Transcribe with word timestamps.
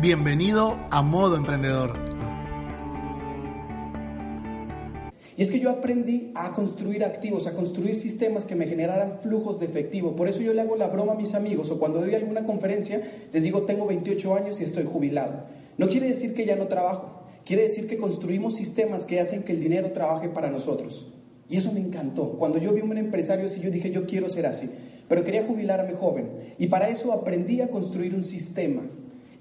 Bienvenido 0.00 0.78
a 0.90 1.02
Modo 1.02 1.36
Emprendedor. 1.36 1.92
Y 5.36 5.42
es 5.42 5.50
que 5.50 5.60
yo 5.60 5.70
aprendí 5.70 6.30
a 6.34 6.52
construir 6.52 7.04
activos, 7.04 7.46
a 7.46 7.54
construir 7.54 7.96
sistemas 7.96 8.44
que 8.44 8.54
me 8.54 8.66
generaran 8.66 9.20
flujos 9.20 9.60
de 9.60 9.66
efectivo. 9.66 10.14
Por 10.14 10.28
eso 10.28 10.40
yo 10.42 10.52
le 10.52 10.60
hago 10.60 10.76
la 10.76 10.88
broma 10.88 11.12
a 11.12 11.16
mis 11.16 11.34
amigos 11.34 11.70
o 11.70 11.78
cuando 11.78 12.00
doy 12.00 12.14
alguna 12.14 12.44
conferencia 12.44 13.00
les 13.32 13.42
digo 13.42 13.62
tengo 13.62 13.86
28 13.86 14.34
años 14.34 14.60
y 14.60 14.64
estoy 14.64 14.84
jubilado. 14.84 15.44
No 15.78 15.88
quiere 15.88 16.08
decir 16.08 16.34
que 16.34 16.44
ya 16.44 16.56
no 16.56 16.66
trabajo, 16.66 17.22
quiere 17.44 17.62
decir 17.62 17.88
que 17.88 17.96
construimos 17.96 18.56
sistemas 18.56 19.04
que 19.04 19.20
hacen 19.20 19.42
que 19.42 19.52
el 19.52 19.60
dinero 19.60 19.92
trabaje 19.92 20.28
para 20.28 20.50
nosotros. 20.50 21.12
Y 21.48 21.56
eso 21.56 21.72
me 21.72 21.80
encantó. 21.80 22.32
Cuando 22.32 22.58
yo 22.58 22.72
vi 22.72 22.80
un 22.80 22.96
empresario 22.98 23.46
así, 23.46 23.60
yo 23.60 23.70
dije 23.70 23.90
yo 23.90 24.06
quiero 24.06 24.28
ser 24.28 24.46
así. 24.46 24.70
Pero 25.08 25.24
quería 25.24 25.44
jubilarme 25.44 25.92
joven. 25.94 26.54
Y 26.58 26.68
para 26.68 26.88
eso 26.88 27.12
aprendí 27.12 27.60
a 27.60 27.68
construir 27.68 28.14
un 28.14 28.24
sistema. 28.24 28.82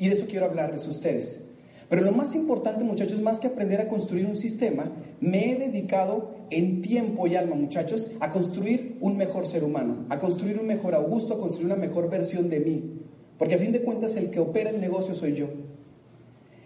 Y 0.01 0.07
de 0.07 0.15
eso 0.15 0.25
quiero 0.27 0.47
hablarles 0.47 0.87
a 0.87 0.89
ustedes. 0.89 1.43
Pero 1.87 2.01
lo 2.01 2.11
más 2.11 2.33
importante, 2.33 2.83
muchachos, 2.83 3.21
más 3.21 3.39
que 3.39 3.45
aprender 3.45 3.79
a 3.81 3.87
construir 3.87 4.25
un 4.25 4.35
sistema, 4.35 4.91
me 5.19 5.51
he 5.51 5.55
dedicado 5.55 6.31
en 6.49 6.81
tiempo 6.81 7.27
y 7.27 7.35
alma, 7.35 7.53
muchachos, 7.53 8.09
a 8.19 8.31
construir 8.31 8.97
un 8.99 9.15
mejor 9.15 9.45
ser 9.45 9.63
humano, 9.63 10.07
a 10.09 10.17
construir 10.17 10.57
un 10.57 10.65
mejor 10.65 10.95
Augusto, 10.95 11.35
a 11.35 11.37
construir 11.37 11.67
una 11.67 11.75
mejor 11.75 12.09
versión 12.09 12.49
de 12.49 12.61
mí. 12.61 12.93
Porque 13.37 13.53
a 13.53 13.57
fin 13.59 13.71
de 13.71 13.83
cuentas 13.83 14.15
el 14.15 14.31
que 14.31 14.39
opera 14.39 14.71
el 14.71 14.81
negocio 14.81 15.13
soy 15.13 15.35
yo. 15.35 15.49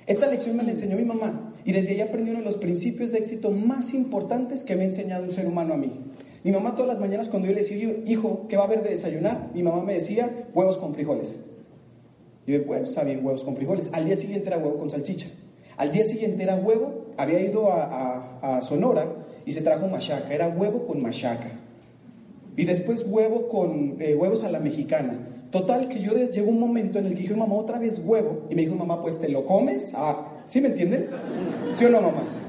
Esta 0.07 0.27
lección 0.31 0.55
me 0.55 0.63
la 0.63 0.71
enseñó 0.71 0.95
mi 0.95 1.03
mamá 1.03 1.55
y 1.65 1.73
desde 1.73 1.91
ahí 1.91 1.99
aprendí 1.99 2.29
uno 2.29 2.39
de 2.39 2.45
los 2.45 2.55
principios 2.55 3.11
de 3.11 3.17
éxito 3.17 3.51
más 3.51 3.93
importantes 3.93 4.63
que 4.63 4.77
me 4.77 4.83
ha 4.83 4.85
enseñado 4.85 5.25
un 5.25 5.33
ser 5.33 5.45
humano 5.45 5.73
a 5.73 5.77
mí. 5.77 5.91
Mi 6.45 6.53
mamá 6.53 6.75
todas 6.75 6.87
las 6.87 6.99
mañanas 7.01 7.27
cuando 7.27 7.49
yo 7.49 7.53
le 7.53 7.63
decía, 7.63 7.97
hijo, 8.05 8.45
¿qué 8.47 8.55
va 8.55 8.63
a 8.63 8.67
haber 8.67 8.81
de 8.81 8.91
desayunar? 8.91 9.51
Mi 9.53 9.61
mamá 9.61 9.83
me 9.83 9.95
decía, 9.95 10.47
huevos 10.53 10.77
con 10.77 10.93
frijoles. 10.93 11.43
Yo, 12.47 12.63
bueno, 12.63 12.85
está 12.85 13.03
bien, 13.03 13.25
huevos 13.25 13.43
con 13.43 13.55
frijoles. 13.55 13.89
Al 13.93 14.05
día 14.05 14.15
siguiente 14.15 14.47
era 14.47 14.57
huevo 14.57 14.77
con 14.77 14.89
salchicha. 14.89 15.27
Al 15.77 15.91
día 15.91 16.03
siguiente 16.03 16.43
era 16.43 16.55
huevo, 16.55 17.05
había 17.17 17.39
ido 17.39 17.69
a, 17.69 18.61
Sonora 18.61 19.05
y 19.45 19.51
se 19.51 19.61
trajo 19.61 19.87
machaca, 19.87 20.33
era 20.33 20.47
huevo 20.47 20.85
con 20.85 21.01
machaca. 21.01 21.49
Y 22.55 22.63
después 22.63 23.05
huevo 23.07 23.47
con 23.49 23.97
eh, 23.99 24.15
huevos 24.15 24.43
a 24.43 24.49
la 24.49 24.59
mexicana. 24.59 25.13
Total, 25.51 25.89
que 25.89 25.99
yo 25.99 26.13
llegó 26.13 26.49
un 26.49 26.59
momento 26.59 26.99
en 26.99 27.07
el 27.07 27.15
que 27.15 27.21
dije, 27.21 27.35
mamá, 27.35 27.55
otra 27.55 27.79
vez 27.79 28.01
huevo. 28.03 28.43
Y 28.49 28.55
me 28.55 28.61
dijo, 28.61 28.75
mamá, 28.75 29.01
pues 29.01 29.19
te 29.19 29.27
lo 29.27 29.45
comes. 29.45 29.93
Ah, 29.95 30.27
¿sí 30.45 30.61
me 30.61 30.69
entienden? 30.69 31.09
¿Sí 31.73 31.85
o 31.85 31.89
no, 31.89 32.01
mamás? 32.01 32.39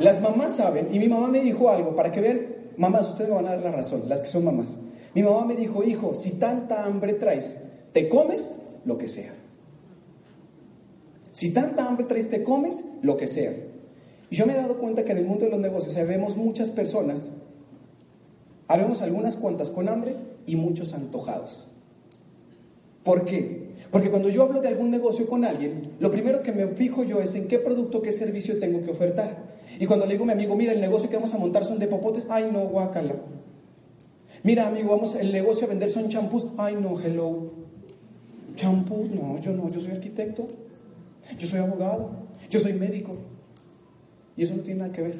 Las 0.00 0.20
mamás 0.20 0.54
saben, 0.54 0.88
y 0.92 0.98
mi 1.00 1.08
mamá 1.08 1.26
me 1.26 1.40
dijo 1.40 1.70
algo, 1.70 1.96
para 1.96 2.12
que 2.12 2.20
vean, 2.20 2.40
mamás, 2.76 3.08
ustedes 3.08 3.30
me 3.30 3.36
van 3.36 3.46
a 3.48 3.50
dar 3.50 3.62
la 3.62 3.72
razón, 3.72 4.04
las 4.06 4.20
que 4.20 4.28
son 4.28 4.44
mamás. 4.44 4.78
Mi 5.14 5.24
mamá 5.24 5.44
me 5.44 5.56
dijo, 5.56 5.82
hijo, 5.82 6.14
si 6.14 6.32
tanta 6.32 6.84
hambre 6.84 7.14
traes, 7.14 7.64
te 7.92 8.08
comes 8.08 8.62
lo 8.84 8.98
que 8.98 9.08
sea. 9.08 9.34
Si 11.32 11.50
tanta 11.50 11.86
hambre 11.86 12.06
traes, 12.06 12.30
te 12.30 12.42
comes 12.42 12.84
lo 13.02 13.16
que 13.16 13.28
sea. 13.28 13.54
Yo 14.30 14.44
me 14.44 14.52
he 14.52 14.56
dado 14.56 14.78
cuenta 14.78 15.04
que 15.04 15.12
en 15.12 15.18
el 15.18 15.24
mundo 15.24 15.44
de 15.44 15.50
los 15.50 15.60
negocios 15.60 15.94
vemos 15.94 16.36
muchas 16.36 16.70
personas, 16.70 17.30
habemos 18.66 19.00
algunas 19.00 19.36
cuantas 19.36 19.70
con 19.70 19.88
hambre 19.88 20.16
y 20.46 20.56
muchos 20.56 20.92
antojados. 20.94 21.68
¿Por 23.04 23.24
qué? 23.24 23.68
Porque 23.90 24.10
cuando 24.10 24.28
yo 24.28 24.42
hablo 24.42 24.60
de 24.60 24.68
algún 24.68 24.90
negocio 24.90 25.26
con 25.26 25.44
alguien, 25.44 25.92
lo 25.98 26.10
primero 26.10 26.42
que 26.42 26.52
me 26.52 26.66
fijo 26.68 27.04
yo 27.04 27.20
es 27.20 27.34
en 27.34 27.48
qué 27.48 27.58
producto, 27.58 28.02
qué 28.02 28.12
servicio 28.12 28.58
tengo 28.58 28.82
que 28.82 28.90
ofertar. 28.90 29.48
Y 29.78 29.86
cuando 29.86 30.04
le 30.04 30.12
digo 30.12 30.24
a 30.24 30.26
mi 30.26 30.32
amigo, 30.32 30.56
mira, 30.56 30.72
el 30.72 30.80
negocio 30.80 31.08
que 31.08 31.16
vamos 31.16 31.32
a 31.32 31.38
montar 31.38 31.64
son 31.64 31.78
de 31.78 31.86
popotes, 31.86 32.26
ay 32.28 32.50
no, 32.52 32.66
guácala. 32.66 33.14
Mira, 34.42 34.68
amigo, 34.68 34.90
vamos, 34.90 35.14
el 35.14 35.32
negocio 35.32 35.66
a 35.66 35.68
vender 35.68 35.90
son 35.90 36.08
champús, 36.08 36.46
ay 36.58 36.76
no, 36.80 36.98
hello. 37.00 37.67
Champús, 38.58 39.08
no, 39.10 39.38
yo 39.38 39.52
no, 39.52 39.68
yo 39.68 39.78
soy 39.78 39.92
arquitecto, 39.92 40.48
yo 41.38 41.46
soy 41.46 41.60
abogado, 41.60 42.10
yo 42.50 42.58
soy 42.58 42.72
médico. 42.72 43.12
Y 44.36 44.42
eso 44.42 44.56
no 44.56 44.62
tiene 44.62 44.80
nada 44.80 44.92
que 44.92 45.02
ver. 45.02 45.16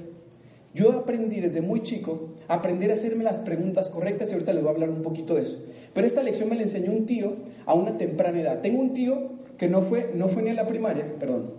Yo 0.75 0.91
aprendí 0.91 1.38
desde 1.38 1.60
muy 1.60 1.84
chico 1.84 2.31
a 2.48 2.54
aprender 2.54 2.91
a 2.91 2.94
hacerme 2.94 3.22
las 3.22 3.38
preguntas 3.38 3.91
correctas 3.91 4.31
y 4.31 4.32
ahorita 4.32 4.53
les 4.53 4.62
voy 4.62 4.71
a 4.71 4.75
hablar 4.75 4.91
un 4.91 5.03
poquito 5.03 5.37
de 5.37 5.43
eso. 5.43 5.65
Pero 5.94 6.04
esta 6.04 6.25
lección 6.25 6.48
me 6.48 6.56
la 6.56 6.62
enseñó 6.62 6.91
un 6.91 7.06
tío 7.06 7.32
a 7.65 7.75
una 7.75 7.97
temprana 7.97 8.41
edad. 8.41 8.60
Tengo 8.60 8.81
un 8.81 8.93
tío 8.93 9.31
que 9.56 9.69
no 9.69 9.82
fue, 9.82 10.10
no 10.16 10.28
fue 10.28 10.43
ni 10.43 10.50
a 10.50 10.54
la 10.54 10.66
primaria, 10.66 11.06
perdón. 11.21 11.53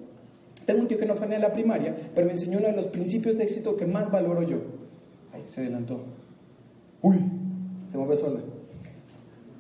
Tengo 0.66 0.81
un 0.81 0.88
tío 0.89 0.97
que 0.97 1.06
no 1.06 1.16
fue 1.16 1.28
ni 1.28 1.35
a 1.35 1.39
la 1.39 1.53
primaria, 1.53 1.95
pero 2.13 2.28
me 2.28 2.34
enseñó 2.34 2.57
uno 2.57 2.68
de 2.68 2.75
los 2.75 2.88
principios 2.88 3.38
de 3.38 3.45
éxito 3.45 3.78
que 3.78 3.85
más 3.85 4.12
valoro 4.12 4.44
yo. 4.44 4.57
Ay, 5.34 5.44
se 5.47 5.62
adelantó. 5.62 6.03
Uy, 7.01 7.19
se 7.88 7.97
movió 7.97 8.18
sola. 8.18 8.41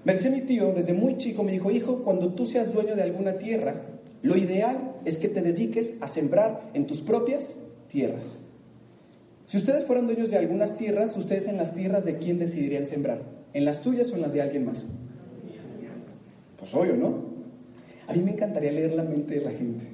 Me 0.03 0.13
dice 0.13 0.29
mi 0.29 0.41
tío, 0.41 0.71
desde 0.73 0.93
muy 0.93 1.17
chico, 1.17 1.43
me 1.43 1.51
dijo, 1.51 1.71
hijo, 1.71 2.03
cuando 2.03 2.33
tú 2.33 2.45
seas 2.45 2.73
dueño 2.73 2.95
de 2.95 3.03
alguna 3.03 3.37
tierra, 3.37 3.75
lo 4.21 4.37
ideal 4.37 4.95
es 5.05 5.17
que 5.17 5.27
te 5.27 5.41
dediques 5.41 5.95
a 6.01 6.07
sembrar 6.07 6.69
en 6.73 6.87
tus 6.87 7.01
propias 7.01 7.57
tierras. 7.89 8.39
Si 9.45 9.57
ustedes 9.57 9.85
fueran 9.85 10.05
dueños 10.05 10.29
de 10.29 10.37
algunas 10.37 10.77
tierras, 10.77 11.17
ustedes 11.17 11.47
en 11.47 11.57
las 11.57 11.73
tierras 11.73 12.05
de 12.05 12.17
quién 12.17 12.39
decidirían 12.39 12.85
sembrar? 12.85 13.21
¿En 13.53 13.65
las 13.65 13.81
tuyas 13.81 14.11
o 14.11 14.15
en 14.15 14.21
las 14.21 14.33
de 14.33 14.41
alguien 14.41 14.65
más? 14.65 14.85
Pues 16.57 16.73
obvio, 16.75 16.95
¿no? 16.95 17.29
A 18.07 18.13
mí 18.13 18.21
me 18.21 18.31
encantaría 18.31 18.71
leer 18.71 18.93
la 18.93 19.03
mente 19.03 19.35
de 19.35 19.41
la 19.41 19.51
gente. 19.51 19.85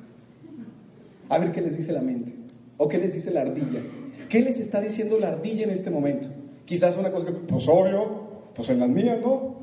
A 1.29 1.37
ver 1.39 1.51
qué 1.51 1.61
les 1.61 1.77
dice 1.77 1.93
la 1.93 2.01
mente. 2.01 2.33
O 2.77 2.87
qué 2.87 2.97
les 2.97 3.13
dice 3.13 3.31
la 3.31 3.41
ardilla. 3.41 3.81
¿Qué 4.29 4.41
les 4.41 4.59
está 4.59 4.81
diciendo 4.81 5.17
la 5.19 5.29
ardilla 5.29 5.63
en 5.63 5.69
este 5.69 5.89
momento? 5.89 6.27
Quizás 6.65 6.97
una 6.97 7.11
cosa 7.11 7.27
que, 7.27 7.33
pues 7.33 7.67
obvio, 7.67 8.24
pues 8.55 8.69
en 8.69 8.79
las 8.79 8.89
mías, 8.89 9.19
¿no? 9.21 9.55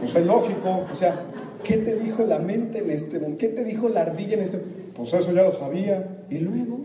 Pues 0.00 0.14
es 0.14 0.26
lógico. 0.26 0.86
O 0.92 0.96
sea, 0.96 1.20
¿qué 1.62 1.76
te 1.76 1.96
dijo 1.96 2.24
la 2.24 2.38
mente 2.38 2.78
en 2.78 2.90
este 2.90 3.18
momento? 3.18 3.38
¿Qué 3.38 3.48
te 3.48 3.64
dijo 3.64 3.88
la 3.88 4.02
ardilla 4.02 4.34
en 4.34 4.42
este? 4.42 4.58
Pues 4.94 5.12
eso 5.12 5.32
ya 5.32 5.42
lo 5.42 5.52
sabía. 5.52 6.24
Y 6.28 6.38
luego, 6.38 6.80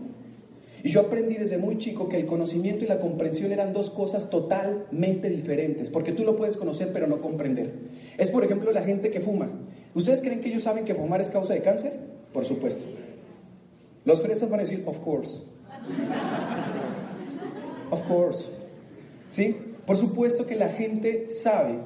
y 0.82 0.90
yo 0.90 1.00
aprendí 1.00 1.34
desde 1.34 1.58
muy 1.58 1.78
chico 1.78 2.08
que 2.08 2.16
el 2.16 2.26
conocimiento 2.26 2.84
y 2.84 2.88
la 2.88 3.00
comprensión 3.00 3.50
eran 3.52 3.72
dos 3.72 3.90
cosas 3.90 4.30
totalmente 4.30 5.28
diferentes, 5.28 5.90
porque 5.90 6.12
tú 6.12 6.24
lo 6.24 6.36
puedes 6.36 6.56
conocer 6.56 6.90
pero 6.92 7.06
no 7.06 7.20
comprender. 7.20 7.72
Es 8.16 8.30
por 8.30 8.44
ejemplo 8.44 8.70
la 8.72 8.82
gente 8.82 9.10
que 9.10 9.20
fuma. 9.20 9.48
¿Ustedes 9.94 10.20
creen 10.20 10.40
que 10.40 10.50
ellos 10.50 10.62
saben 10.62 10.84
que 10.84 10.94
fumar 10.94 11.20
es 11.20 11.30
causa 11.30 11.54
de 11.54 11.62
cáncer? 11.62 11.98
Por 12.32 12.44
supuesto. 12.44 12.84
Los 14.04 14.22
fresas 14.22 14.48
van 14.48 14.60
a 14.60 14.62
decir, 14.62 14.84
of 14.86 14.98
course. 15.00 15.40
Of 17.90 18.02
course. 18.02 18.44
¿Sí? 19.28 19.56
Por 19.88 19.96
supuesto 19.96 20.44
que 20.44 20.54
la 20.54 20.68
gente 20.68 21.30
sabe 21.30 21.76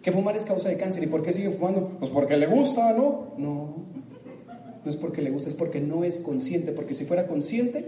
que 0.00 0.10
fumar 0.10 0.34
es 0.34 0.44
causa 0.44 0.70
de 0.70 0.78
cáncer. 0.78 1.02
¿Y 1.02 1.06
por 1.06 1.20
qué 1.20 1.34
sigue 1.34 1.50
fumando? 1.50 1.98
Pues 1.98 2.10
porque 2.10 2.38
le 2.38 2.46
gusta, 2.46 2.94
¿no? 2.94 3.34
No. 3.36 3.76
No 4.82 4.90
es 4.90 4.96
porque 4.96 5.20
le 5.20 5.28
gusta, 5.28 5.50
es 5.50 5.54
porque 5.54 5.78
no 5.78 6.02
es 6.02 6.18
consciente. 6.20 6.72
Porque 6.72 6.94
si 6.94 7.04
fuera 7.04 7.26
consciente, 7.26 7.86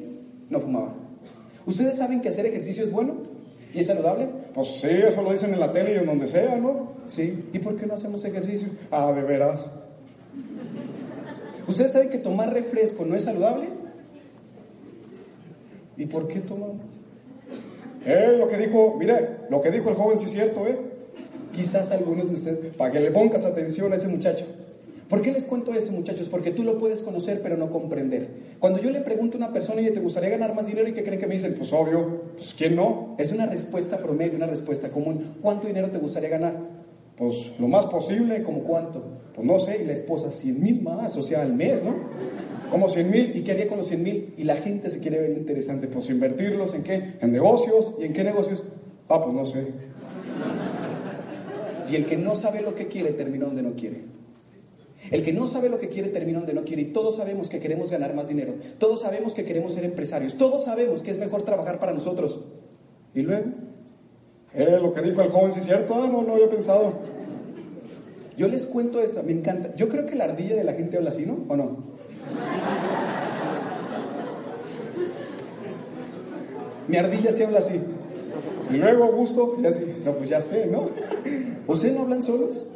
no 0.51 0.61
fumaba. 0.61 0.93
¿Ustedes 1.65 1.97
saben 1.97 2.21
que 2.21 2.29
hacer 2.29 2.45
ejercicio 2.45 2.85
es 2.85 2.93
bueno? 2.93 3.15
¿Y 3.73 3.81
es 3.81 3.87
saludable? 3.87 4.29
Pues 4.53 4.69
sí, 4.69 4.89
eso 4.91 5.23
lo 5.23 5.33
dicen 5.33 5.55
en 5.55 5.61
la 5.61 5.73
tele 5.73 5.95
y 5.95 5.97
en 5.97 6.05
donde 6.05 6.29
sea, 6.29 6.57
¿no? 6.59 6.93
Sí. 7.07 7.47
¿Y 7.55 7.59
por 7.59 7.75
qué 7.77 7.87
no 7.87 7.95
hacemos 7.95 8.23
ejercicio? 8.27 8.69
Ah, 8.91 9.13
de 9.13 9.23
veras. 9.23 9.65
¿Ustedes 11.67 11.93
saben 11.93 12.11
que 12.11 12.19
tomar 12.19 12.53
refresco 12.53 13.07
no 13.07 13.17
es 13.17 13.25
saludable? 13.25 13.69
¿Y 15.97 16.05
por 16.05 16.29
qué 16.29 16.41
tomamos? 16.41 16.99
Eh, 18.07 18.37
lo 18.39 18.49
que 18.49 18.59
dijo, 18.59 18.97
mire, 18.99 19.29
lo 19.51 19.61
que 19.61 19.71
dijo 19.71 19.89
el 19.89 19.95
joven 19.95 20.19
sí 20.19 20.27
es 20.27 20.33
cierto, 20.33 20.67
¿eh? 20.67 20.77
Quizás 21.53 21.91
algunos 21.91 22.29
de 22.29 22.35
ustedes, 22.35 22.75
para 22.77 22.93
que 22.93 23.01
le 23.01 23.11
pongas 23.11 23.45
atención 23.45 23.93
a 23.93 23.97
ese 23.97 24.09
muchacho. 24.09 24.47
¿Por 25.09 25.23
qué 25.23 25.33
les 25.33 25.45
cuento 25.45 25.73
esto, 25.75 25.93
muchachos? 25.93 26.29
Porque 26.29 26.51
tú 26.51 26.65
lo 26.65 26.79
puedes 26.79 27.03
conocer, 27.03 27.41
pero 27.43 27.57
no 27.57 27.71
comprender. 27.71 28.29
Cuando 28.59 28.81
yo 28.81 28.91
le 28.91 29.01
pregunto 29.01 29.37
a 29.37 29.39
una 29.39 29.53
persona, 29.53 29.81
y 29.81 29.91
¿te 29.91 30.01
gustaría 30.01 30.31
ganar 30.31 30.55
más 30.55 30.67
dinero? 30.67 30.89
¿Y 30.89 30.93
qué 30.93 31.03
creen 31.03 31.21
que 31.21 31.27
me 31.27 31.35
dicen? 31.35 31.55
Pues 31.57 31.73
obvio, 31.73 32.23
pues 32.37 32.55
¿quién 32.55 32.75
no? 32.75 33.15
Es 33.19 33.31
una 33.31 33.47
respuesta 33.47 33.99
promedio, 33.99 34.37
una 34.37 34.47
respuesta 34.47 34.89
común. 34.89 35.37
¿Cuánto 35.43 35.67
dinero 35.67 35.91
te 35.91 35.99
gustaría 35.99 36.31
ganar? 36.31 36.59
Pues 37.17 37.53
lo 37.59 37.69
más 37.69 37.87
posible, 37.87 38.43
¿como 38.43 38.61
cuánto? 38.61 39.05
Pues 39.35 39.47
no 39.47 39.59
sé, 39.59 39.83
y 39.83 39.87
la 39.87 39.93
esposa, 39.93 40.33
100 40.33 40.61
mil 40.61 40.83
más, 40.83 41.17
o 41.17 41.23
sea, 41.23 41.43
al 41.43 41.53
mes, 41.53 41.83
¿no? 41.85 41.95
Como 42.75 42.89
100 42.89 43.09
mil, 43.09 43.37
¿y 43.37 43.43
qué 43.43 43.53
haría 43.53 43.69
con 43.69 43.79
los 43.79 43.87
100 43.87 44.03
mil? 44.03 44.35
Y 44.37 44.43
la 44.43 44.57
gente 44.57 44.91
se 44.91 44.99
quiere 44.99 45.21
ver 45.21 45.31
interesante, 45.31 45.87
pues 45.87 46.11
invertirlos 46.11 46.75
en 46.75 46.83
qué? 46.83 47.15
En 47.21 47.31
negocios, 47.31 47.95
¿y 48.01 48.05
en 48.05 48.13
qué 48.13 48.25
negocios? 48.25 48.65
Ah, 49.09 49.23
pues 49.23 49.33
no 49.33 49.47
sé. 49.47 49.69
Y 51.89 51.95
el 51.95 52.05
que 52.05 52.17
no 52.17 52.35
sabe 52.35 52.63
lo 52.63 52.75
que 52.75 52.89
quiere 52.89 53.13
termina 53.13 53.47
donde 53.47 53.63
no 53.63 53.77
quiere. 53.77 53.99
El 55.09 55.23
que 55.23 55.33
no 55.33 55.47
sabe 55.47 55.69
lo 55.69 55.79
que 55.79 55.89
quiere 55.89 56.09
termina 56.09 56.39
donde 56.39 56.53
no 56.53 56.65
quiere. 56.65 56.83
Y 56.83 56.87
todos 56.87 57.15
sabemos 57.15 57.49
que 57.49 57.61
queremos 57.61 57.93
ganar 57.93 58.13
más 58.13 58.27
dinero. 58.27 58.55
Todos 58.79 59.03
sabemos 59.03 59.35
que 59.35 59.45
queremos 59.45 59.75
ser 59.75 59.85
empresarios. 59.85 60.35
Todos 60.35 60.65
sabemos 60.65 61.05
que 61.05 61.13
es 61.13 61.19
mejor 61.19 61.43
trabajar 61.43 61.79
para 61.79 61.93
nosotros. 61.93 62.43
Y 63.15 63.23
luego, 63.23 63.53
eh, 64.53 64.81
lo 64.83 64.93
que 64.93 65.01
dijo 65.01 65.23
el 65.23 65.29
joven, 65.29 65.53
si 65.53 65.61
es 65.61 65.67
cierto, 65.67 65.95
ah, 65.95 66.09
no, 66.11 66.25
no 66.25 66.35
había 66.35 66.51
pensado. 66.51 66.93
Yo 68.37 68.49
les 68.49 68.67
cuento 68.67 69.01
eso, 69.01 69.23
me 69.23 69.31
encanta. 69.31 69.77
Yo 69.77 69.89
creo 69.89 70.07
que 70.07 70.17
la 70.17 70.25
ardilla 70.25 70.57
de 70.57 70.65
la 70.65 70.73
gente 70.73 70.97
habla 70.97 71.11
así, 71.11 71.25
¿no? 71.25 71.39
¿O 71.47 71.55
no? 71.55 71.94
Mi 76.89 76.97
ardilla 76.97 77.33
sí 77.33 77.43
habla 77.43 77.61
así. 77.61 77.81
Y 78.71 78.77
luego, 78.77 79.13
gusto, 79.13 79.57
y 79.63 79.67
así. 79.67 79.97
No, 80.05 80.13
pues 80.13 80.31
ya 80.31 80.41
sé, 80.41 80.67
¿no? 80.67 80.89
¿Ustedes 81.67 81.95
no 81.95 82.03
hablan 82.03 82.23
solos? 82.23 82.67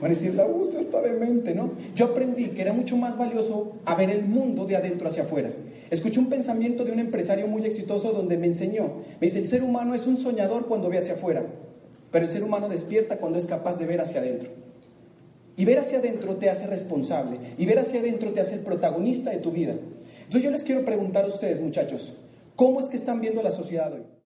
Van 0.00 0.12
a 0.12 0.14
decir, 0.14 0.34
la 0.34 0.46
usa 0.46 0.80
está 0.80 1.02
demente, 1.02 1.54
¿no? 1.54 1.72
Yo 1.94 2.06
aprendí 2.06 2.48
que 2.50 2.62
era 2.62 2.72
mucho 2.72 2.96
más 2.96 3.18
valioso 3.18 3.72
a 3.84 3.94
ver 3.96 4.10
el 4.10 4.24
mundo 4.24 4.64
de 4.64 4.76
adentro 4.76 5.08
hacia 5.08 5.24
afuera. 5.24 5.50
Escuché 5.90 6.20
un 6.20 6.28
pensamiento 6.28 6.84
de 6.84 6.92
un 6.92 7.00
empresario 7.00 7.48
muy 7.48 7.64
exitoso 7.64 8.12
donde 8.12 8.36
me 8.36 8.46
enseñó, 8.46 8.92
me 9.20 9.26
dice, 9.26 9.38
el 9.38 9.48
ser 9.48 9.62
humano 9.62 9.94
es 9.94 10.06
un 10.06 10.18
soñador 10.18 10.66
cuando 10.66 10.88
ve 10.90 10.98
hacia 10.98 11.14
afuera, 11.14 11.46
pero 12.12 12.24
el 12.24 12.30
ser 12.30 12.44
humano 12.44 12.68
despierta 12.68 13.16
cuando 13.16 13.38
es 13.38 13.46
capaz 13.46 13.78
de 13.78 13.86
ver 13.86 14.00
hacia 14.00 14.20
adentro. 14.20 14.50
Y 15.58 15.66
ver 15.66 15.80
hacia 15.80 15.98
adentro 15.98 16.36
te 16.36 16.48
hace 16.48 16.66
responsable, 16.66 17.36
y 17.58 17.66
ver 17.66 17.80
hacia 17.80 18.00
adentro 18.00 18.32
te 18.32 18.40
hace 18.40 18.54
el 18.54 18.60
protagonista 18.60 19.30
de 19.30 19.38
tu 19.38 19.50
vida. 19.50 19.74
Entonces 20.20 20.42
yo 20.42 20.50
les 20.50 20.62
quiero 20.62 20.84
preguntar 20.84 21.24
a 21.24 21.28
ustedes, 21.28 21.60
muchachos, 21.60 22.16
¿cómo 22.54 22.80
es 22.80 22.86
que 22.86 22.96
están 22.96 23.20
viendo 23.20 23.42
la 23.42 23.50
sociedad 23.50 23.92
hoy? 23.92 24.17